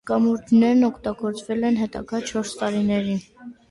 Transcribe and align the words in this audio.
Կամուրջներն 0.09 0.87
օգտագործվել 0.87 1.69
են 1.71 1.79
հետագա 1.85 2.25
չորս 2.29 2.59
տարիներին։ 2.65 3.27